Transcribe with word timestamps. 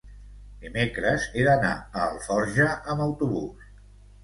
dimecres 0.63 1.27
he 1.35 1.43
d'anar 1.49 1.75
a 1.77 2.07
Alforja 2.07 2.67
amb 2.73 3.07
autobús. 3.09 3.71